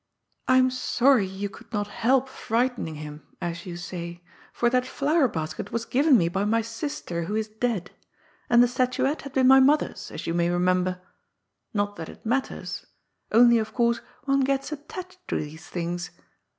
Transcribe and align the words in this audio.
^ 0.01 0.03
I 0.47 0.57
am 0.57 0.71
sorry 0.71 1.27
you 1.27 1.47
could 1.47 1.71
not 1.71 1.85
help 1.87 2.27
frightening 2.27 2.95
him, 2.95 3.21
as 3.39 3.67
you 3.67 3.77
say, 3.77 4.23
for 4.51 4.67
that 4.67 4.83
flower 4.83 5.27
basket 5.27 5.71
was 5.71 5.85
given 5.85 6.17
me 6.17 6.27
by 6.27 6.43
my 6.43 6.61
sister 6.63 7.25
who 7.25 7.35
is 7.35 7.47
dead, 7.47 7.91
and 8.49 8.63
the 8.63 8.67
statuette 8.67 9.21
had 9.21 9.33
been 9.33 9.45
my 9.45 9.59
mother's, 9.59 10.09
as 10.09 10.25
you 10.25 10.33
may 10.33 10.49
remember. 10.49 10.99
Not 11.71 11.97
that 11.97 12.09
it 12.09 12.25
matters; 12.25 12.87
only, 13.31 13.59
of 13.59 13.75
course, 13.75 14.01
one 14.23 14.39
gets 14.39 14.71
attached 14.71 15.19
to 15.27 15.35
these 15.39 15.67
things. 15.69 16.09